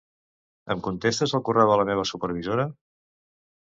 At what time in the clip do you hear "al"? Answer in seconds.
1.41-1.45